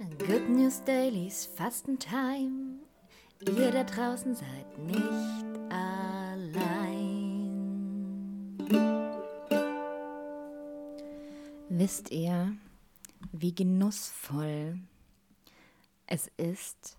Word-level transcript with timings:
Good 0.00 0.48
News 0.48 0.82
Dailies 0.82 1.44
Fastentime. 1.44 2.78
Ihr 3.46 3.70
da 3.70 3.84
draußen 3.84 4.34
seid 4.34 4.78
nicht 4.78 5.70
allein. 5.70 6.56
Wisst 11.68 12.10
ihr, 12.12 12.56
wie 13.32 13.54
genussvoll 13.54 14.78
es 16.06 16.30
ist, 16.38 16.96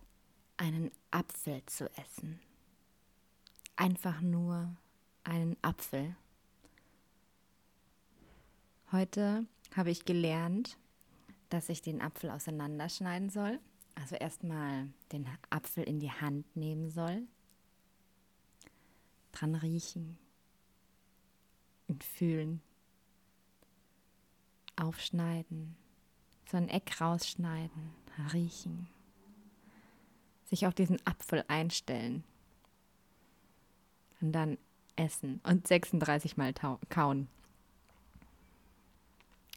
einen 0.58 0.92
Apfel 1.10 1.66
zu 1.66 1.90
essen? 1.98 2.40
Einfach 3.78 4.22
nur 4.22 4.76
einen 5.24 5.58
Apfel. 5.64 6.16
Heute 8.92 9.48
habe 9.76 9.90
ich 9.90 10.06
gelernt, 10.06 10.78
dass 11.54 11.70
ich 11.70 11.82
den 11.82 12.02
Apfel 12.02 12.30
auseinanderschneiden 12.32 13.30
soll. 13.30 13.60
Also 13.96 14.16
erstmal 14.16 14.90
den 15.12 15.28
Apfel 15.50 15.84
in 15.84 16.00
die 16.00 16.12
Hand 16.12 16.56
nehmen 16.56 16.90
soll, 16.90 17.24
dran 19.32 19.56
riechen. 19.56 20.18
Und 21.88 22.06
fühlen, 22.06 22.62
aufschneiden, 24.78 25.76
so 26.50 26.56
ein 26.56 26.70
Eck 26.70 27.02
rausschneiden, 27.02 27.92
riechen, 28.32 28.88
sich 30.46 30.68
auf 30.68 30.74
diesen 30.74 31.06
Apfel 31.06 31.44
einstellen. 31.50 32.24
Und 34.22 34.32
dann 34.32 34.58
essen. 34.96 35.42
Und 35.44 35.68
36 35.68 36.38
Mal 36.38 36.54
kauen. 36.90 37.28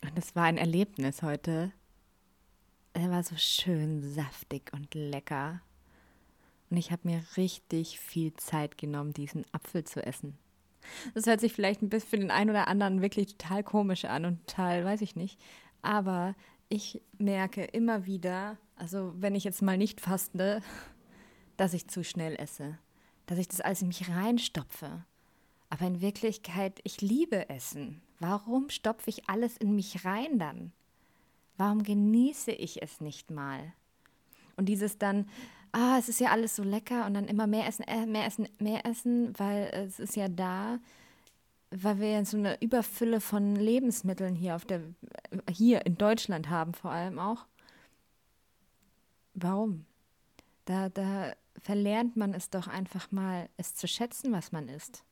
Und 0.03 0.19
es 0.19 0.35
war 0.35 0.45
ein 0.45 0.59
Erlebnis 0.59 1.23
heute, 1.23 1.73
er 2.95 3.11
war 3.11 3.23
so 3.23 3.37
schön 3.37 4.03
saftig 4.03 4.73
und 4.73 4.95
lecker. 4.95 5.61
Und 6.71 6.77
ich 6.77 6.91
habe 6.91 7.09
mir 7.09 7.23
richtig 7.37 8.01
viel 8.01 8.33
Zeit 8.35 8.79
genommen, 8.79 9.13
diesen 9.13 9.45
Apfel 9.53 9.85
zu 9.85 10.05
essen. 10.05 10.39
Das 11.15 11.27
hört 11.27 11.41
sich 11.41 11.53
vielleicht 11.53 11.83
ein 11.83 11.89
bisschen 11.89 12.09
für 12.09 12.19
den 12.19 12.31
einen 12.31 12.51
oder 12.51 12.69
anderen 12.69 13.03
wirklich 13.03 13.37
total 13.37 13.63
komisch 13.65 14.05
an 14.05 14.25
und 14.25 14.47
total, 14.47 14.85
weiß 14.85 15.03
ich 15.03 15.17
nicht. 15.17 15.41
Aber 15.83 16.35
ich 16.69 17.03
merke 17.19 17.65
immer 17.65 18.07
wieder, 18.07 18.59
also 18.77 19.13
wenn 19.17 19.35
ich 19.35 19.45
jetzt 19.45 19.63
mal 19.63 19.77
nicht 19.77 20.01
faste, 20.01 20.63
dass 21.57 21.75
ich 21.75 21.89
zu 21.89 22.05
schnell 22.05 22.37
esse. 22.37 22.79
Dass 23.27 23.39
ich 23.39 23.49
das 23.49 23.61
alles 23.61 23.83
in 23.83 23.89
mich 23.89 24.09
reinstopfe. 24.09 25.05
Aber 25.69 25.87
in 25.87 26.01
Wirklichkeit, 26.01 26.81
ich 26.85 27.01
liebe 27.01 27.49
Essen. 27.49 28.03
Warum 28.21 28.71
stopfe 28.71 29.11
ich 29.11 29.29
alles 29.29 29.57
in 29.57 29.75
mich 29.75 30.05
rein 30.05 30.39
dann? 30.39 30.73
Warum 31.57 31.83
genieße 31.83 32.53
ich 32.53 32.83
es 32.83 33.01
nicht 33.01 33.31
mal? 33.31 33.73
Und 34.57 34.67
dieses 34.67 34.99
dann, 34.99 35.29
ah, 35.73 35.97
es 35.99 36.09
ist 36.09 36.21
ja 36.21 36.31
alles 36.31 36.57
so 36.57 36.63
lecker 36.63 37.07
und 37.07 37.15
dann 37.15 37.27
immer 37.27 37.47
mehr 37.47 37.67
essen, 37.67 37.85
äh, 37.85 38.07
mehr 38.07 38.27
essen, 38.27 38.49
mehr 38.59 38.87
essen, 38.87 39.39
weil 39.39 39.71
es 39.73 39.99
ist 39.99 40.17
ja 40.17 40.29
da, 40.29 40.79
weil 41.71 41.99
wir 41.99 42.11
ja 42.11 42.25
so 42.25 42.37
eine 42.37 42.61
Überfülle 42.61 43.21
von 43.21 43.57
Lebensmitteln 43.57 44.35
hier 44.35 44.55
auf 44.57 44.65
der, 44.65 44.83
hier 45.51 45.85
in 45.87 45.97
Deutschland 45.97 46.49
haben 46.49 46.75
vor 46.75 46.91
allem 46.91 47.19
auch. 47.19 47.47
Warum? 49.35 49.85
Da, 50.65 50.89
da 50.89 51.35
verlernt 51.59 52.17
man 52.17 52.35
es 52.35 52.51
doch 52.51 52.69
einfach 52.69 53.11
mal, 53.11 53.49
es 53.57 53.75
zu 53.75 53.89
schätzen, 53.89 54.33
was 54.33 54.53
man 54.53 54.69
isst. 54.69 55.05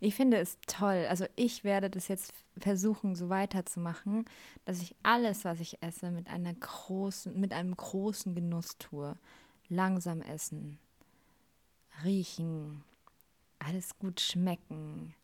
Ich 0.00 0.14
finde 0.14 0.38
es 0.38 0.58
toll. 0.66 1.06
Also 1.08 1.26
ich 1.34 1.64
werde 1.64 1.90
das 1.90 2.08
jetzt 2.08 2.32
versuchen, 2.56 3.16
so 3.16 3.28
weiterzumachen, 3.28 4.24
dass 4.64 4.80
ich 4.80 4.94
alles, 5.02 5.44
was 5.44 5.60
ich 5.60 5.82
esse, 5.82 6.10
mit 6.10 6.28
einer 6.28 6.54
großen, 6.54 7.38
mit 7.38 7.52
einem 7.52 7.76
großen 7.76 8.34
Genuss 8.34 8.78
tue. 8.78 9.16
Langsam 9.68 10.22
essen, 10.22 10.78
riechen, 12.04 12.84
alles 13.58 13.98
gut 13.98 14.20
schmecken. 14.20 15.14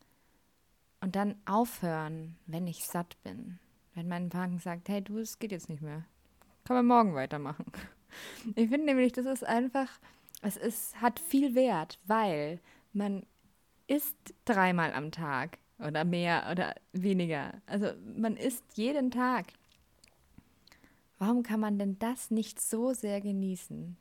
Und 1.01 1.17
dann 1.17 1.37
aufhören, 1.45 2.37
wenn 2.47 2.67
ich 2.67 2.85
satt 2.85 3.23
bin. 3.23 3.59
Wenn 3.95 4.09
mein 4.09 4.29
Magen 4.33 4.59
sagt, 4.59 4.89
hey 4.89 5.03
du, 5.03 5.19
es 5.19 5.39
geht 5.39 5.53
jetzt 5.53 5.69
nicht 5.69 5.83
mehr. 5.83 6.05
Kann 6.65 6.77
man 6.77 6.87
morgen 6.87 7.15
weitermachen. 7.15 7.67
Ich 8.55 8.69
finde 8.69 8.87
nämlich, 8.87 9.11
das 9.13 9.27
ist 9.27 9.43
einfach, 9.45 9.89
es 10.41 10.57
ist, 10.57 11.01
hat 11.01 11.19
viel 11.19 11.57
Wert, 11.57 11.99
weil 12.07 12.61
man 12.93 13.27
isst 13.87 14.17
dreimal 14.45 14.93
am 14.93 15.11
Tag 15.11 15.59
oder 15.79 16.05
mehr 16.05 16.49
oder 16.51 16.75
weniger. 16.93 17.53
Also 17.67 17.93
man 18.17 18.37
isst 18.37 18.65
jeden 18.75 19.11
Tag. 19.11 19.47
Warum 21.19 21.43
kann 21.43 21.61
man 21.61 21.79
denn 21.79 21.99
das 21.99 22.31
nicht 22.31 22.61
so 22.61 22.93
sehr 22.93 23.21
genießen? 23.21 23.97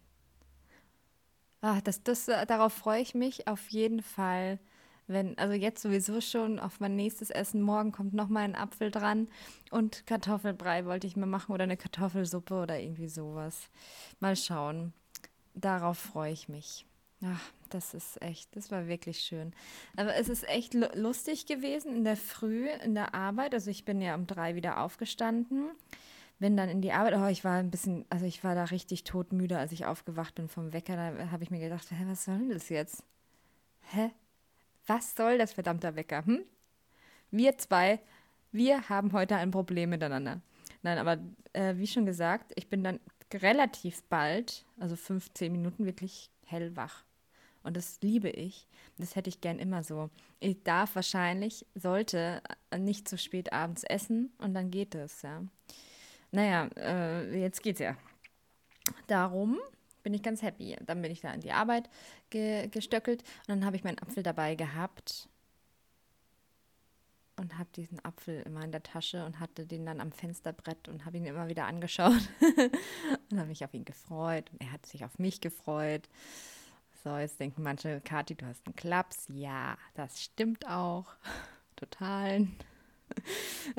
Ach, 1.61 1.79
das, 1.81 2.03
das, 2.03 2.25
darauf 2.25 2.73
freue 2.73 3.01
ich 3.01 3.15
mich 3.15 3.47
auf 3.47 3.69
jeden 3.69 4.01
Fall. 4.01 4.59
Wenn, 5.07 5.37
also 5.37 5.53
jetzt 5.53 5.81
sowieso 5.81 6.21
schon 6.21 6.59
auf 6.59 6.79
mein 6.79 6.95
nächstes 6.95 7.29
Essen. 7.29 7.61
Morgen 7.61 7.91
kommt 7.91 8.13
noch 8.13 8.29
mal 8.29 8.41
ein 8.41 8.55
Apfel 8.55 8.89
dran 8.89 9.27
und 9.69 10.05
Kartoffelbrei 10.07 10.85
wollte 10.85 11.07
ich 11.07 11.15
mir 11.15 11.25
machen 11.25 11.53
oder 11.53 11.63
eine 11.63 11.77
Kartoffelsuppe 11.77 12.55
oder 12.55 12.79
irgendwie 12.79 13.09
sowas. 13.09 13.69
Mal 14.19 14.35
schauen. 14.35 14.93
Darauf 15.53 15.97
freue 15.97 16.31
ich 16.31 16.49
mich. 16.49 16.85
Ach, 17.25 17.53
das 17.69 17.93
ist 17.93 18.21
echt, 18.21 18.53
das 18.55 18.69
war 18.69 18.87
wirklich 18.87 19.21
schön. 19.21 19.53
Aber 19.95 20.15
es 20.15 20.27
ist 20.27 20.47
echt 20.47 20.73
lustig 20.73 21.45
gewesen 21.45 21.95
in 21.95 22.03
der 22.03 22.17
Früh, 22.17 22.67
in 22.69 22.95
der 22.95 23.13
Arbeit. 23.13 23.53
Also 23.53 23.71
ich 23.71 23.85
bin 23.85 24.01
ja 24.01 24.15
um 24.15 24.27
drei 24.27 24.55
wieder 24.55 24.81
aufgestanden, 24.81 25.71
bin 26.39 26.57
dann 26.57 26.69
in 26.69 26.81
die 26.81 26.91
Arbeit. 26.91 27.15
Oh, 27.15 27.27
ich 27.27 27.45
war 27.45 27.57
ein 27.57 27.71
bisschen, 27.71 28.05
also 28.09 28.25
ich 28.25 28.43
war 28.43 28.55
da 28.55 28.65
richtig 28.65 29.05
todmüde, 29.05 29.57
als 29.57 29.71
ich 29.71 29.85
aufgewacht 29.85 30.35
bin 30.35 30.49
vom 30.49 30.73
Wecker. 30.73 30.97
Da 30.97 31.31
habe 31.31 31.43
ich 31.43 31.51
mir 31.51 31.59
gedacht, 31.59 31.89
hä, 31.91 32.03
was 32.07 32.25
soll 32.25 32.39
denn 32.39 32.49
das 32.49 32.67
jetzt? 32.67 33.03
Hä? 33.91 34.11
Was 34.85 35.15
soll 35.15 35.37
das 35.37 35.53
verdammter 35.53 35.95
Wecker? 35.95 36.25
Hm? 36.25 36.43
Wir 37.31 37.57
zwei, 37.57 37.99
wir 38.51 38.89
haben 38.89 39.13
heute 39.13 39.37
ein 39.37 39.51
Problem 39.51 39.91
miteinander. 39.91 40.41
Nein, 40.81 40.97
aber 40.97 41.19
äh, 41.53 41.75
wie 41.77 41.87
schon 41.87 42.05
gesagt, 42.05 42.51
ich 42.55 42.67
bin 42.67 42.83
dann 42.83 42.99
relativ 43.33 44.03
bald, 44.03 44.65
also 44.77 44.97
15 44.97 45.51
Minuten, 45.51 45.85
wirklich 45.85 46.29
hellwach 46.45 47.05
und 47.63 47.77
das 47.77 47.99
liebe 48.01 48.29
ich. 48.29 48.67
Das 48.97 49.15
hätte 49.15 49.29
ich 49.29 49.41
gern 49.41 49.59
immer 49.59 49.83
so. 49.83 50.09
Ich 50.39 50.63
darf 50.63 50.95
wahrscheinlich, 50.95 51.65
sollte 51.75 52.41
nicht 52.77 53.07
zu 53.07 53.17
spät 53.17 53.53
abends 53.53 53.83
essen 53.83 54.31
und 54.37 54.53
dann 54.53 54.69
geht 54.69 54.95
es, 54.95 55.21
ja. 55.21 55.43
Naja, 56.31 56.69
äh, 56.77 57.39
jetzt 57.39 57.61
geht's 57.63 57.79
ja. 57.79 57.95
Darum 59.07 59.59
bin 60.03 60.13
ich 60.13 60.21
ganz 60.21 60.41
happy. 60.41 60.75
Dann 60.85 61.01
bin 61.01 61.11
ich 61.11 61.21
da 61.21 61.33
in 61.33 61.41
die 61.41 61.51
Arbeit 61.51 61.89
ge 62.29 62.67
gestöckelt 62.67 63.23
und 63.41 63.49
dann 63.49 63.65
habe 63.65 63.75
ich 63.75 63.83
meinen 63.83 63.99
Apfel 63.99 64.23
dabei 64.23 64.55
gehabt 64.55 65.29
und 67.37 67.57
habe 67.57 67.69
diesen 67.75 68.03
Apfel 68.03 68.41
immer 68.41 68.63
in 68.63 68.71
der 68.71 68.83
Tasche 68.83 69.25
und 69.25 69.39
hatte 69.39 69.65
den 69.65 69.85
dann 69.85 70.01
am 70.01 70.11
Fensterbrett 70.11 70.87
und 70.87 71.05
habe 71.05 71.17
ihn 71.17 71.25
immer 71.25 71.47
wieder 71.47 71.65
angeschaut 71.65 72.29
und 73.31 73.37
habe 73.37 73.47
mich 73.47 73.63
auf 73.63 73.73
ihn 73.73 73.85
gefreut 73.85 74.51
und 74.51 74.61
er 74.61 74.71
hat 74.71 74.85
sich 74.85 75.05
auf 75.05 75.17
mich 75.19 75.41
gefreut. 75.41 76.09
So, 77.03 77.17
jetzt 77.17 77.39
denken 77.39 77.63
manche, 77.63 77.99
Kathi, 78.01 78.35
du 78.35 78.45
hast 78.45 78.65
einen 78.65 78.75
Klaps. 78.75 79.27
Ja, 79.33 79.77
das 79.93 80.21
stimmt 80.21 80.67
auch. 80.67 81.05
Total. 81.75 82.47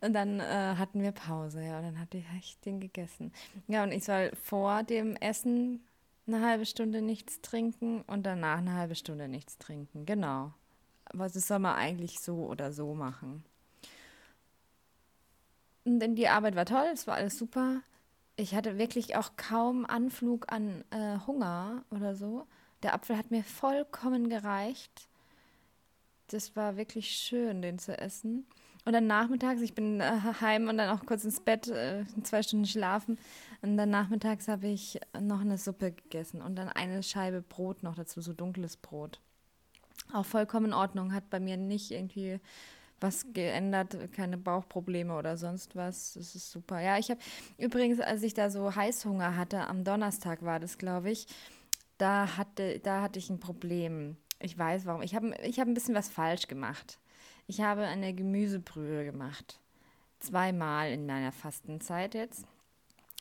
Und 0.00 0.12
dann 0.12 0.40
äh, 0.40 0.74
hatten 0.76 1.00
wir 1.02 1.12
Pause, 1.12 1.62
ja, 1.64 1.78
und 1.78 1.84
dann 1.84 1.98
hatte 1.98 2.22
ich 2.38 2.58
den 2.60 2.80
gegessen. 2.80 3.32
Ja, 3.66 3.82
und 3.82 3.92
ich 3.92 4.04
soll 4.04 4.30
vor 4.34 4.82
dem 4.82 5.16
Essen 5.16 5.82
eine 6.26 6.44
halbe 6.44 6.66
Stunde 6.66 7.00
nichts 7.00 7.40
trinken 7.40 8.02
und 8.02 8.24
danach 8.24 8.58
eine 8.58 8.74
halbe 8.74 8.94
Stunde 8.94 9.28
nichts 9.28 9.56
trinken. 9.58 10.04
Genau. 10.04 10.52
Aber 11.06 11.28
das 11.28 11.46
soll 11.46 11.58
man 11.60 11.76
eigentlich 11.76 12.20
so 12.20 12.46
oder 12.46 12.72
so 12.72 12.94
machen. 12.94 13.44
Und 15.84 16.00
denn 16.00 16.14
die 16.16 16.28
Arbeit 16.28 16.56
war 16.56 16.66
toll, 16.66 16.86
es 16.92 17.06
war 17.06 17.14
alles 17.14 17.38
super. 17.38 17.82
Ich 18.36 18.54
hatte 18.54 18.78
wirklich 18.78 19.16
auch 19.16 19.32
kaum 19.36 19.86
Anflug 19.86 20.52
an 20.52 20.84
äh, 20.90 21.18
Hunger 21.26 21.84
oder 21.90 22.14
so. 22.14 22.46
Der 22.84 22.92
Apfel 22.92 23.16
hat 23.16 23.30
mir 23.30 23.42
vollkommen 23.42 24.28
gereicht. 24.28 25.08
Das 26.28 26.54
war 26.54 26.76
wirklich 26.76 27.10
schön, 27.12 27.62
den 27.62 27.78
zu 27.78 27.98
essen. 27.98 28.46
Und 28.84 28.92
dann 28.92 29.06
nachmittags, 29.06 29.62
ich 29.62 29.74
bin 29.74 30.00
äh, 30.00 30.20
heim 30.42 30.68
und 30.68 30.76
dann 30.76 30.90
auch 30.90 31.06
kurz 31.06 31.24
ins 31.24 31.40
Bett, 31.40 31.68
äh, 31.68 32.04
zwei 32.22 32.42
Stunden 32.42 32.66
schlafen. 32.66 33.18
Und 33.62 33.78
dann 33.78 33.88
nachmittags 33.88 34.48
habe 34.48 34.66
ich 34.66 35.00
noch 35.18 35.40
eine 35.40 35.56
Suppe 35.56 35.92
gegessen 35.92 36.42
und 36.42 36.56
dann 36.56 36.68
eine 36.68 37.02
Scheibe 37.02 37.40
Brot 37.40 37.82
noch 37.82 37.94
dazu, 37.94 38.20
so 38.20 38.34
dunkles 38.34 38.76
Brot. 38.76 39.18
Auch 40.12 40.26
vollkommen 40.26 40.66
in 40.66 40.72
Ordnung, 40.74 41.14
hat 41.14 41.30
bei 41.30 41.40
mir 41.40 41.56
nicht 41.56 41.90
irgendwie 41.90 42.38
was 43.00 43.32
geändert, 43.32 43.96
keine 44.12 44.36
Bauchprobleme 44.36 45.16
oder 45.16 45.38
sonst 45.38 45.74
was. 45.74 46.12
Das 46.12 46.34
ist 46.34 46.50
super. 46.50 46.80
Ja, 46.80 46.98
ich 46.98 47.10
habe 47.10 47.20
übrigens, 47.56 48.00
als 48.00 48.22
ich 48.22 48.34
da 48.34 48.50
so 48.50 48.76
Heißhunger 48.76 49.36
hatte, 49.36 49.66
am 49.68 49.84
Donnerstag 49.84 50.42
war 50.44 50.60
das, 50.60 50.76
glaube 50.76 51.10
ich, 51.10 51.26
da 51.98 52.36
hatte, 52.36 52.80
da 52.80 53.02
hatte 53.02 53.18
ich 53.18 53.30
ein 53.30 53.40
Problem. 53.40 54.16
Ich 54.40 54.58
weiß 54.58 54.86
warum. 54.86 55.02
Ich 55.02 55.14
habe 55.14 55.34
ich 55.42 55.60
hab 55.60 55.68
ein 55.68 55.74
bisschen 55.74 55.94
was 55.94 56.08
falsch 56.08 56.48
gemacht. 56.48 56.98
Ich 57.46 57.60
habe 57.60 57.82
eine 57.82 58.14
Gemüsebrühe 58.14 59.04
gemacht. 59.04 59.60
Zweimal 60.18 60.90
in 60.90 61.06
meiner 61.06 61.32
Fastenzeit 61.32 62.14
jetzt. 62.14 62.46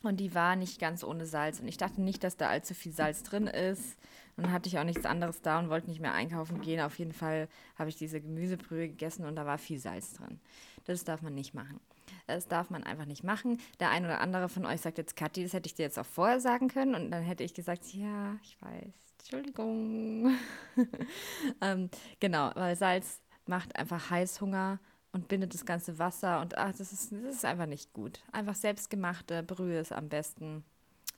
Und 0.01 0.19
die 0.19 0.35
war 0.35 0.55
nicht 0.55 0.79
ganz 0.79 1.03
ohne 1.03 1.25
Salz. 1.25 1.59
Und 1.59 1.67
ich 1.67 1.77
dachte 1.77 2.01
nicht, 2.01 2.23
dass 2.23 2.35
da 2.35 2.49
allzu 2.49 2.73
viel 2.73 2.91
Salz 2.91 3.23
drin 3.23 3.47
ist. 3.47 3.97
Und 4.35 4.51
hatte 4.51 4.67
ich 4.67 4.79
auch 4.79 4.83
nichts 4.83 5.05
anderes 5.05 5.41
da 5.41 5.59
und 5.59 5.69
wollte 5.69 5.89
nicht 5.89 6.01
mehr 6.01 6.13
einkaufen 6.13 6.61
gehen. 6.61 6.81
Auf 6.81 6.97
jeden 6.97 7.13
Fall 7.13 7.47
habe 7.77 7.89
ich 7.89 7.95
diese 7.95 8.19
Gemüsebrühe 8.19 8.87
gegessen 8.87 9.25
und 9.25 9.35
da 9.35 9.45
war 9.45 9.57
viel 9.57 9.79
Salz 9.79 10.13
drin. 10.13 10.39
Das 10.85 11.03
darf 11.03 11.21
man 11.21 11.35
nicht 11.35 11.53
machen. 11.53 11.79
Das 12.27 12.47
darf 12.47 12.69
man 12.69 12.83
einfach 12.83 13.05
nicht 13.05 13.23
machen. 13.23 13.59
Der 13.79 13.89
ein 13.89 14.05
oder 14.05 14.21
andere 14.21 14.49
von 14.49 14.65
euch 14.65 14.81
sagt 14.81 14.97
jetzt, 14.97 15.15
Kathi, 15.15 15.43
das 15.43 15.53
hätte 15.53 15.67
ich 15.67 15.75
dir 15.75 15.83
jetzt 15.83 15.99
auch 15.99 16.05
vorher 16.05 16.39
sagen 16.39 16.67
können. 16.67 16.95
Und 16.95 17.11
dann 17.11 17.23
hätte 17.23 17.43
ich 17.43 17.53
gesagt, 17.53 17.93
ja, 17.93 18.37
ich 18.43 18.57
weiß, 18.61 18.93
Entschuldigung. 19.19 20.35
ähm, 21.61 21.89
genau, 22.19 22.51
weil 22.55 22.75
Salz 22.75 23.21
macht 23.45 23.75
einfach 23.75 24.09
Heißhunger 24.09 24.79
und 25.11 25.27
bindet 25.27 25.53
das 25.53 25.65
ganze 25.65 25.99
Wasser. 25.99 26.41
Und 26.41 26.57
ach, 26.57 26.73
das, 26.75 26.91
ist, 26.91 27.11
das 27.11 27.35
ist 27.35 27.45
einfach 27.45 27.67
nicht 27.67 27.93
gut. 27.93 28.19
Einfach 28.31 28.55
selbstgemachte 28.55 29.43
Brühe 29.43 29.79
ist 29.79 29.93
am 29.93 30.09
besten. 30.09 30.63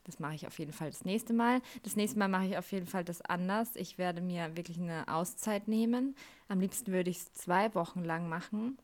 Das 0.04 0.20
mache 0.20 0.36
ich 0.36 0.46
auf 0.46 0.60
jeden 0.60 0.74
Fall 0.74 0.92
das 0.92 1.04
nächste 1.04 1.34
Mal. 1.34 1.62
Das 1.82 1.96
nächste 1.96 2.20
Mal 2.20 2.28
mache 2.28 2.46
ich 2.46 2.58
auf 2.58 2.72
jeden 2.72 2.86
Fall 2.86 3.04
das 3.04 3.22
anders. 3.22 3.76
Ich 3.76 3.98
werde 3.98 4.22
mir 4.22 4.56
wirklich 4.56 4.80
eine 4.80 5.08
Auszeit 5.08 5.68
nehmen. 5.68 6.16
Am 6.48 6.60
liebsten 6.60 6.92
würde 6.92 7.10
ich 7.10 7.18
es 7.18 7.34
zwei 7.34 7.74
Wochen 7.74 8.04
lang 8.04 8.30
machen. 8.30 8.78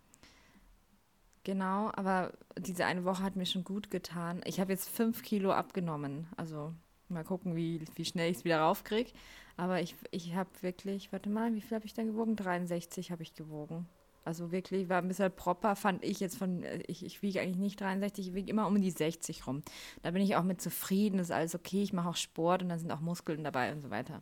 Genau, 1.44 1.92
aber 1.96 2.34
diese 2.58 2.86
eine 2.86 3.04
Woche 3.04 3.24
hat 3.24 3.36
mir 3.36 3.48
schon 3.48 3.64
gut 3.64 3.90
getan. 3.90 4.42
Ich 4.46 4.60
habe 4.60 4.72
jetzt 4.72 4.90
fünf 4.90 5.24
Kilo 5.24 5.52
abgenommen. 5.52 6.28
Also 6.38 6.74
mal 7.10 7.24
gucken, 7.24 7.56
wie, 7.56 7.84
wie 7.96 8.06
schnell 8.06 8.30
ich 8.32 8.38
es 8.38 8.46
wieder 8.46 8.60
raufkriege. 8.60 9.12
Aber 9.58 9.82
ich, 9.82 9.96
ich 10.12 10.36
habe 10.36 10.50
wirklich, 10.62 11.12
warte 11.12 11.30
mal, 11.30 11.54
wie 11.56 11.62
viel 11.62 11.76
habe 11.76 11.86
ich 11.86 11.94
dann 11.94 12.08
gewogen? 12.08 12.36
63 12.36 13.12
habe 13.12 13.24
ich 13.24 13.34
gewogen. 13.34 13.88
Also 14.24 14.52
wirklich 14.52 14.88
war 14.88 15.02
ein 15.02 15.08
bisschen 15.08 15.36
proper, 15.36 15.76
fand 15.76 16.04
ich 16.06 16.20
jetzt 16.20 16.38
von, 16.38 16.64
ich, 16.86 17.04
ich 17.04 17.24
wiege 17.24 17.42
eigentlich 17.42 17.58
nicht 17.58 17.82
63, 17.82 18.28
ich 18.30 18.34
wiege 18.36 18.52
immer 18.52 18.68
um 18.68 18.80
die 18.80 18.92
60 18.92 19.48
rum. 19.48 19.64
Da 20.04 20.12
bin 20.12 20.22
ich 20.22 20.36
auch 20.36 20.44
mit 20.44 20.62
zufrieden, 20.62 21.18
ist 21.18 21.32
alles 21.32 21.56
okay, 21.56 21.82
ich 21.82 21.92
mache 21.92 22.10
auch 22.10 22.16
Sport 22.16 22.62
und 22.62 22.70
dann 22.70 22.78
sind 22.78 22.92
auch 22.92 23.00
Muskeln 23.00 23.44
dabei 23.44 23.72
und 23.72 23.82
so 23.82 23.90
weiter. 23.90 24.22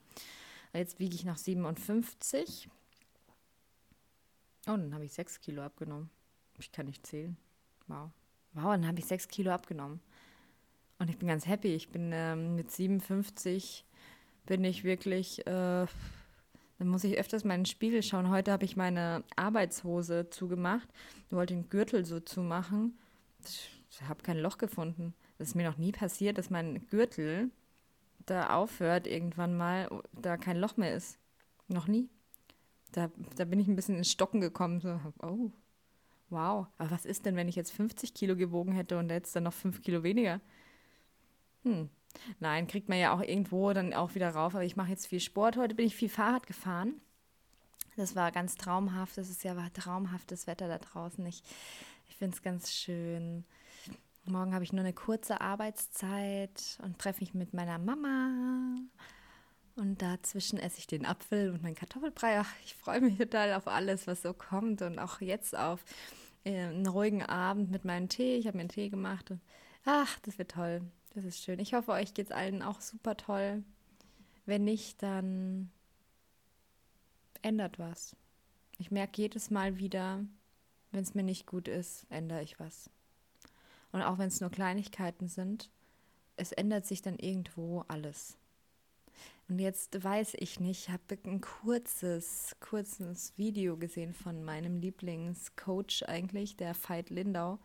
Jetzt 0.74 1.00
wiege 1.00 1.16
ich 1.16 1.26
noch 1.26 1.38
57. 1.38 2.70
Oh, 4.68 4.78
dann 4.78 4.94
habe 4.94 5.04
ich 5.04 5.12
6 5.12 5.42
Kilo 5.42 5.64
abgenommen. 5.64 6.10
Ich 6.60 6.72
kann 6.72 6.86
nicht 6.86 7.06
zählen. 7.06 7.38
Wow. 7.88 8.12
Wow, 8.54 8.72
dann 8.72 8.88
habe 8.88 9.00
ich 9.00 9.06
6 9.06 9.28
Kilo 9.28 9.52
abgenommen. 9.52 10.00
Und 10.98 11.10
ich 11.10 11.18
bin 11.18 11.28
ganz 11.28 11.48
happy. 11.48 11.76
Ich 11.76 11.90
bin 11.90 12.12
ähm, 12.14 12.56
mit 12.56 12.72
57 12.72 13.86
bin 14.46 14.64
ich 14.64 14.84
wirklich, 14.84 15.46
äh, 15.46 15.86
dann 16.80 16.88
muss 16.88 17.04
ich 17.04 17.18
öfters 17.18 17.44
mal 17.44 17.54
in 17.54 17.62
den 17.62 17.66
Spiegel 17.68 18.02
schauen. 18.02 18.30
Heute 18.30 18.52
habe 18.52 18.66
ich 18.66 18.76
meine 18.76 19.24
Arbeitshose 19.36 20.30
zugemacht. 20.32 20.90
Ich 21.28 21.34
wollte 21.34 21.54
den 21.54 21.70
Gürtel 21.70 22.04
so 22.04 22.20
zumachen. 22.20 22.98
Ich 23.44 24.02
habe 24.02 24.24
kein 24.24 24.40
Loch 24.40 24.58
gefunden. 24.58 25.14
Das 25.38 25.50
ist 25.50 25.56
mir 25.56 25.70
noch 25.70 25.78
nie 25.78 25.92
passiert, 25.92 26.38
dass 26.38 26.50
mein 26.50 26.86
Gürtel 26.88 27.52
da 28.26 28.56
aufhört, 28.56 29.08
irgendwann 29.08 29.56
mal, 29.56 29.90
da 30.14 30.38
kein 30.38 30.58
Loch 30.58 30.78
mehr 30.78 30.94
ist. 30.94 31.18
Noch 31.68 31.88
nie. 31.88 32.10
Da, 32.92 33.12
da 33.36 33.46
bin 33.46 33.60
ich 33.60 33.68
ein 33.68 33.76
bisschen 33.76 33.98
ins 33.98 34.12
Stocken 34.12 34.42
gekommen. 34.42 34.80
So, 34.80 35.00
oh, 35.22 35.52
wow. 36.32 36.68
Aber 36.78 36.92
was 36.92 37.06
ist 37.06 37.26
denn, 37.26 37.36
wenn 37.36 37.48
ich 37.48 37.56
jetzt 37.56 37.72
50 37.72 38.14
Kilo 38.14 38.36
gewogen 38.36 38.72
hätte 38.72 38.98
und 38.98 39.10
jetzt 39.10 39.36
dann 39.36 39.44
noch 39.44 39.54
5 39.54 39.82
Kilo 39.82 40.04
weniger? 40.04 40.42
Hm. 41.64 41.90
Nein, 42.40 42.68
kriegt 42.68 42.90
man 42.90 42.98
ja 42.98 43.14
auch 43.14 43.22
irgendwo 43.22 43.72
dann 43.74 43.94
auch 43.94 44.16
wieder 44.16 44.30
rauf. 44.32 44.56
Aber 44.56 44.64
ich 44.64 44.76
mache 44.76 44.90
jetzt 44.90 45.08
viel 45.08 45.20
Sport. 45.20 45.58
Heute 45.58 45.76
bin 45.76 45.86
ich 45.86 45.96
viel 45.96 46.10
Fahrrad 46.10 46.48
gefahren. 46.48 47.02
Das 47.98 48.16
war 48.16 48.32
ganz 48.32 48.56
traumhaft. 48.56 49.18
Das 49.18 49.30
ist 49.30 49.44
ja 49.44 49.56
traumhaftes 49.74 50.48
Wetter 50.48 50.68
da 50.68 50.78
draußen. 50.78 51.26
Ich, 51.26 51.44
ich 52.08 52.16
finde 52.16 52.36
es 52.36 52.42
ganz 52.42 52.72
schön. 52.72 53.46
Morgen 54.26 54.54
habe 54.54 54.64
ich 54.64 54.74
nur 54.74 54.82
eine 54.82 54.94
kurze 54.94 55.42
Arbeitszeit 55.42 56.80
und 56.84 57.00
treffe 57.00 57.22
mich 57.22 57.34
mit 57.34 57.54
meiner 57.54 57.78
Mama. 57.78 58.78
Und 59.80 60.02
dazwischen 60.02 60.60
esse 60.60 60.80
ich 60.80 60.88
den 60.88 61.06
Apfel 61.06 61.52
und 61.52 61.64
meinen 61.64 61.76
Kartoffelbrei. 61.76 62.40
Ach, 62.40 62.54
ich 62.66 62.76
freue 62.76 63.00
mich 63.00 63.18
total 63.18 63.54
auf 63.54 63.68
alles, 63.68 64.08
was 64.08 64.22
so 64.22 64.34
kommt. 64.34 64.82
Und 64.82 65.00
auch 65.00 65.22
jetzt 65.22 65.58
auf 65.58 65.86
äh, 66.44 66.66
einen 66.66 66.86
ruhigen 66.86 67.24
Abend 67.24 67.72
mit 67.72 67.86
meinem 67.86 68.10
Tee. 68.10 68.36
Ich 68.36 68.46
habe 68.48 68.58
mir 68.58 68.62
einen 68.62 68.70
Tee 68.70 68.90
gemacht. 68.90 69.32
Und, 69.32 69.40
ach, 69.86 70.20
das 70.20 70.38
wird 70.38 70.52
toll. 70.52 70.82
Das 71.16 71.24
ist 71.24 71.42
schön. 71.42 71.60
Ich 71.60 71.74
hoffe, 71.74 71.94
euch 71.94 72.14
geht 72.14 72.26
es 72.26 72.32
allen 72.34 72.62
auch 72.62 72.82
super 72.82 73.16
toll. 73.16 73.64
Wenn 74.46 74.66
nicht, 74.66 75.02
dann 75.02 75.72
ändert 77.42 77.80
was. 77.80 78.18
Ich 78.80 78.92
merke 78.92 79.22
jedes 79.22 79.50
Mal 79.50 79.78
wieder, 79.78 80.26
wenn 80.92 81.04
es 81.04 81.16
mir 81.16 81.24
nicht 81.24 81.48
gut 81.48 81.70
ist, 81.70 82.06
ändere 82.10 82.44
ich 82.44 82.60
was. 82.60 82.90
Und 83.94 84.02
auch 84.02 84.18
wenn 84.18 84.28
es 84.28 84.42
nur 84.42 84.50
Kleinigkeiten 84.50 85.30
sind, 85.30 85.70
es 86.36 86.52
ändert 86.52 86.86
sich 86.86 87.02
dann 87.02 87.18
irgendwo 87.18 87.86
alles. 87.88 88.39
Und 89.50 89.58
jetzt 89.58 90.04
weiß 90.04 90.36
ich 90.38 90.60
nicht, 90.60 90.88
ich 90.88 90.90
habe 90.90 91.18
ein 91.26 91.42
kurzes, 91.42 92.56
kurzes 92.60 93.34
Video 93.36 93.78
gesehen 93.78 94.14
von 94.14 94.44
meinem 94.44 94.78
Lieblingscoach 94.78 96.04
eigentlich, 96.08 96.56
der 96.56 96.76
Veit 96.76 97.10
Lindau 97.10 97.58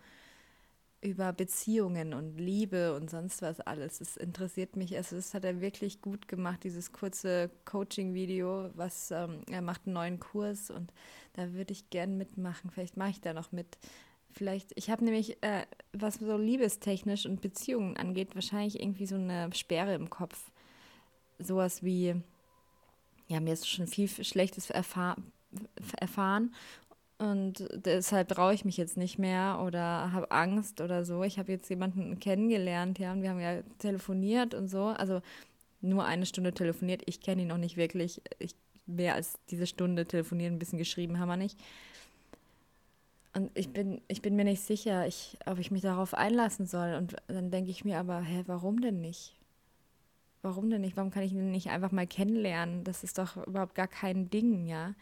über 1.03 1.35
Beziehungen 1.35 2.15
und 2.15 2.39
Liebe 2.39 2.97
und 2.97 3.11
sonst 3.11 3.43
was 3.43 3.61
alles. 3.61 4.01
Es 4.01 4.17
interessiert 4.17 4.77
mich. 4.77 4.97
Also 4.97 5.17
das 5.17 5.35
hat 5.35 5.45
er 5.45 5.61
wirklich 5.61 6.01
gut 6.01 6.27
gemacht, 6.27 6.65
dieses 6.65 6.93
kurze 6.93 7.51
Coaching-Video, 7.67 8.71
was 8.75 9.11
ähm, 9.11 9.43
er 9.51 9.61
macht 9.61 9.83
einen 9.85 9.93
neuen 9.93 10.19
Kurs 10.19 10.71
und 10.71 10.91
da 11.35 11.53
würde 11.53 11.73
ich 11.73 11.91
gern 11.91 12.17
mitmachen. 12.17 12.71
Vielleicht 12.71 12.97
mache 12.97 13.11
ich 13.11 13.21
da 13.21 13.35
noch 13.35 13.53
mit. 13.53 13.77
Vielleicht, 14.31 14.73
ich 14.77 14.89
habe 14.89 15.05
nämlich, 15.05 15.43
äh, 15.43 15.67
was 15.93 16.15
so 16.15 16.39
liebestechnisch 16.39 17.27
und 17.27 17.43
Beziehungen 17.43 17.99
angeht, 17.99 18.35
wahrscheinlich 18.35 18.81
irgendwie 18.81 19.07
so 19.07 19.17
eine 19.17 19.53
Sperre 19.53 19.95
im 19.95 20.09
Kopf. 20.09 20.51
Sowas 21.39 21.83
wie, 21.83 22.15
ja, 23.29 23.41
mir 23.41 23.53
ist 23.53 23.69
schon 23.69 23.87
viel 23.87 24.09
Schlechtes 24.09 24.71
erfahr 24.71 25.17
erfahren 26.01 26.53
und 27.19 27.69
deshalb 27.73 28.29
traue 28.29 28.55
ich 28.55 28.65
mich 28.65 28.77
jetzt 28.77 28.97
nicht 28.97 29.19
mehr 29.19 29.63
oder 29.65 30.13
habe 30.13 30.31
Angst 30.31 30.81
oder 30.81 31.05
so. 31.05 31.23
Ich 31.23 31.39
habe 31.39 31.53
jetzt 31.53 31.71
jemanden 31.71 32.19
kennengelernt, 32.19 32.99
ja, 32.99 33.13
und 33.13 33.23
wir 33.23 33.31
haben 33.31 33.41
ja 33.41 33.63
telefoniert 33.79 34.55
und 34.55 34.69
so. 34.69 34.87
Also 34.87 35.23
nur 35.81 36.05
eine 36.05 36.27
Stunde 36.27 36.53
telefoniert. 36.53 37.03
Ich 37.07 37.21
kenne 37.21 37.43
ihn 37.43 37.49
noch 37.49 37.59
nicht 37.59 37.77
wirklich. 37.77 38.21
Ich, 38.39 38.55
mehr 38.87 39.15
als 39.15 39.35
diese 39.51 39.67
Stunde 39.67 40.07
telefonieren, 40.07 40.57
ein 40.57 40.59
bisschen 40.59 40.79
geschrieben 40.79 41.19
haben 41.21 41.29
wir 41.29 41.37
nicht. 41.37 41.59
Und 43.33 43.51
ich 43.55 43.71
bin, 43.71 44.01
ich 44.09 44.21
bin 44.21 44.37
mir 44.37 44.45
nicht 44.45 44.63
sicher, 44.63 45.07
ich, 45.07 45.39
ob 45.47 45.59
ich 45.59 45.71
mich 45.71 45.83
darauf 45.83 46.15
einlassen 46.15 46.67
soll. 46.67 46.95
Und 46.95 47.17
dann 47.29 47.51
denke 47.51 47.71
ich 47.71 47.85
mir 47.85 47.99
aber, 47.99 48.21
hä, 48.21 48.43
warum 48.47 48.81
denn 48.81 49.01
nicht? 49.01 49.35
Warum 50.45 50.69
denn 50.69 50.83
nicht? 50.83 50.99
Warum 50.99 51.11
kann 51.11 51.23
ich 51.23 51.33
ihn 51.33 51.51
nicht 51.51 51.71
einfach 51.71 51.91
mal 51.91 52.07
kennenlernen? 52.07 52.85
Das 52.85 53.03
ist 53.03 53.17
doch 53.17 53.39
überhaupt 53.47 53.75
gar 53.75 53.89
kein 53.89 54.29
Ding, 54.29 54.67
ja. 54.67 54.95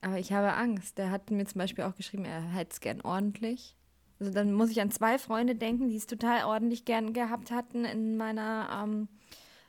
Aber 0.00 0.20
ich 0.20 0.32
habe 0.32 0.52
Angst. 0.52 0.98
Der 0.98 1.10
hat 1.10 1.32
mir 1.32 1.44
zum 1.46 1.58
Beispiel 1.58 1.82
auch 1.82 1.96
geschrieben, 1.96 2.24
er 2.24 2.42
hätte 2.42 2.70
es 2.70 2.80
gern 2.80 3.00
ordentlich. 3.00 3.74
Also 4.20 4.32
dann 4.32 4.52
muss 4.52 4.70
ich 4.70 4.80
an 4.80 4.92
zwei 4.92 5.18
Freunde 5.18 5.56
denken, 5.56 5.88
die 5.88 5.96
es 5.96 6.06
total 6.06 6.44
ordentlich 6.44 6.84
gern 6.84 7.12
gehabt 7.12 7.50
hatten 7.50 7.84
in 7.84 8.16
meiner, 8.16 8.84
ähm, 8.84 9.08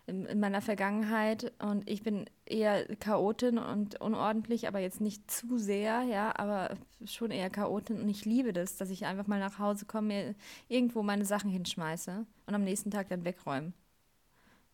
in, 0.05 0.27
in, 0.27 0.39
meiner 0.39 0.61
Vergangenheit. 0.61 1.53
Und 1.57 1.89
ich 1.89 2.03
bin 2.03 2.25
eher 2.45 2.85
Chaotin 2.97 3.57
und 3.57 3.99
unordentlich, 3.99 4.67
aber 4.67 4.77
jetzt 4.77 5.01
nicht 5.01 5.31
zu 5.31 5.57
sehr, 5.57 6.03
ja, 6.03 6.33
aber 6.37 6.75
schon 7.03 7.31
eher 7.31 7.49
Chaotin. 7.49 7.99
Und 7.99 8.09
ich 8.09 8.25
liebe 8.25 8.53
das, 8.53 8.77
dass 8.77 8.91
ich 8.91 9.07
einfach 9.07 9.25
mal 9.25 9.39
nach 9.39 9.57
Hause 9.57 9.87
komme, 9.87 10.07
mir 10.07 10.35
irgendwo 10.67 11.01
meine 11.01 11.25
Sachen 11.25 11.49
hinschmeiße 11.49 12.27
und 12.45 12.53
am 12.53 12.63
nächsten 12.63 12.91
Tag 12.91 13.09
dann 13.09 13.25
wegräume. 13.25 13.73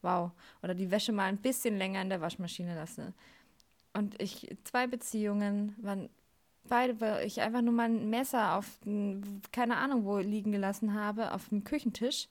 Wow. 0.03 0.31
Oder 0.61 0.75
die 0.75 0.91
Wäsche 0.91 1.11
mal 1.11 1.25
ein 1.25 1.37
bisschen 1.37 1.77
länger 1.77 2.01
in 2.01 2.09
der 2.09 2.21
Waschmaschine 2.21 2.75
lasse. 2.75 3.13
Und 3.93 4.21
ich, 4.21 4.55
zwei 4.63 4.85
Beziehungen 4.85 5.75
waren 5.81 6.09
beide, 6.65 6.99
weil 7.01 7.25
ich 7.25 7.41
einfach 7.41 7.61
nur 7.61 7.73
mal 7.73 7.89
ein 7.89 8.09
Messer 8.09 8.57
auf, 8.57 8.79
keine 9.51 9.77
Ahnung 9.77 10.05
wo, 10.05 10.17
liegen 10.17 10.51
gelassen 10.51 10.93
habe, 10.93 11.33
auf 11.33 11.49
dem 11.49 11.63
Küchentisch, 11.63 12.27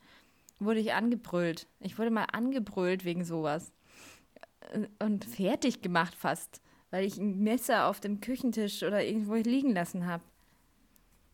wurde 0.58 0.80
ich 0.80 0.92
angebrüllt. 0.92 1.66
Ich 1.80 1.98
wurde 1.98 2.10
mal 2.10 2.26
angebrüllt 2.32 3.04
wegen 3.04 3.24
sowas. 3.24 3.72
Und 4.98 5.24
fertig 5.24 5.82
gemacht 5.82 6.14
fast, 6.14 6.60
weil 6.90 7.04
ich 7.04 7.18
ein 7.18 7.42
Messer 7.42 7.86
auf 7.86 8.00
dem 8.00 8.20
Küchentisch 8.20 8.82
oder 8.82 9.02
irgendwo 9.04 9.34
liegen 9.34 9.72
lassen 9.72 10.06
habe 10.06 10.22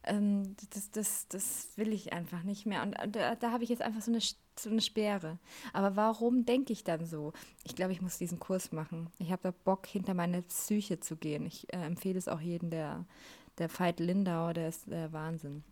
ähm, 0.08 0.56
das, 0.70 0.90
das, 0.90 1.28
das 1.28 1.76
will 1.76 1.92
ich 1.92 2.12
einfach 2.12 2.42
nicht 2.42 2.66
mehr. 2.66 2.82
Und 2.82 2.96
da, 3.14 3.34
da 3.34 3.52
habe 3.52 3.64
ich 3.64 3.70
jetzt 3.70 3.82
einfach 3.82 4.02
so 4.02 4.10
eine, 4.10 4.20
so 4.20 4.70
eine 4.70 4.80
Sperre. 4.80 5.38
Aber 5.72 5.96
warum 5.96 6.44
denke 6.44 6.72
ich 6.72 6.84
dann 6.84 7.06
so? 7.06 7.32
Ich 7.64 7.76
glaube, 7.76 7.92
ich 7.92 8.02
muss 8.02 8.18
diesen 8.18 8.38
Kurs 8.40 8.72
machen. 8.72 9.10
Ich 9.18 9.30
habe 9.30 9.42
da 9.42 9.50
Bock, 9.64 9.86
hinter 9.86 10.14
meine 10.14 10.42
Psyche 10.42 11.00
zu 11.00 11.16
gehen. 11.16 11.46
Ich 11.46 11.72
äh, 11.72 11.84
empfehle 11.84 12.18
es 12.18 12.28
auch 12.28 12.40
jedem, 12.40 12.70
der, 12.70 13.04
der 13.58 13.68
Veit 13.70 14.00
Lindau, 14.00 14.52
der 14.52 14.68
ist 14.68 14.90
der 14.90 15.12
Wahnsinn. 15.12 15.62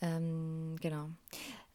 Ähm, 0.00 0.76
genau. 0.80 1.08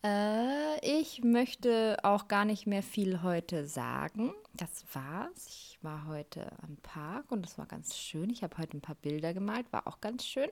Äh, 0.03 0.80
ich 0.82 1.24
möchte 1.24 1.98
auch 2.03 2.27
gar 2.27 2.46
nicht 2.46 2.68
mehr 2.68 2.84
viel 2.84 3.24
heute 3.24 3.65
sagen. 3.68 4.34
Das 4.56 4.86
war's. 4.94 5.48
Ich 5.48 5.80
war 5.82 6.08
heute 6.08 6.51
am 6.62 6.77
Park 6.77 7.32
und 7.32 7.44
das 7.46 7.58
war 7.58 7.65
ganz 7.65 7.98
schön. 7.98 8.30
Ich 8.30 8.44
habe 8.44 8.58
heute 8.58 8.77
ein 8.77 8.82
paar 8.82 8.96
Bilder 8.96 9.34
gemalt, 9.34 9.72
war 9.72 9.88
auch 9.88 10.01
ganz 10.01 10.25
schön. 10.25 10.50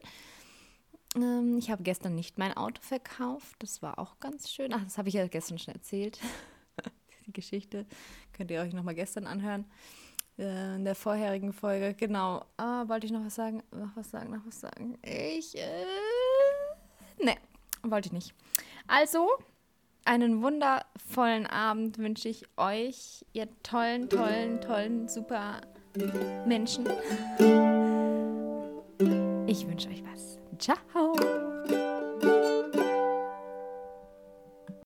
Ähm, 1.15 1.57
ich 1.57 1.69
habe 1.69 1.83
gestern 1.83 2.15
nicht 2.15 2.37
mein 2.37 2.55
Auto 2.55 2.81
verkauft. 2.81 3.55
Das 3.59 3.81
war 3.81 3.99
auch 3.99 4.19
ganz 4.19 4.49
schön. 4.49 4.73
Ach, 4.73 4.83
das 4.83 4.97
habe 4.97 5.09
ich 5.09 5.15
ja 5.15 5.27
gestern 5.27 5.59
schon 5.59 5.73
erzählt. 5.73 6.19
Die 7.27 7.33
Geschichte 7.33 7.85
könnt 8.33 8.51
ihr 8.51 8.61
euch 8.61 8.73
nochmal 8.73 8.95
gestern 8.95 9.27
anhören. 9.27 9.65
Äh, 10.37 10.75
in 10.75 10.85
der 10.85 10.95
vorherigen 10.95 11.53
Folge. 11.53 11.93
Genau. 11.93 12.45
Ah, 12.57 12.87
wollte 12.87 13.05
ich 13.05 13.11
noch 13.11 13.25
was 13.25 13.35
sagen? 13.35 13.61
Noch 13.71 13.95
was 13.95 14.09
sagen? 14.09 14.31
Noch 14.31 14.45
was 14.45 14.59
sagen? 14.59 14.97
Ich. 15.03 15.57
Äh, 15.57 15.85
ne, 17.23 17.35
wollte 17.83 18.07
ich 18.07 18.13
nicht. 18.13 18.33
Also, 18.87 19.29
einen 20.05 20.41
wundervollen 20.41 21.45
Abend 21.45 21.97
wünsche 21.99 22.29
ich 22.29 22.45
euch, 22.57 23.23
ihr 23.33 23.47
tollen, 23.61 24.09
tollen, 24.09 24.59
tollen, 24.61 25.07
super 25.07 25.61
Menschen. 26.45 26.87
Ich 29.47 29.67
wünsche 29.67 29.89
euch 29.89 30.03
was. 30.03 30.40
Ciao! 30.59 31.30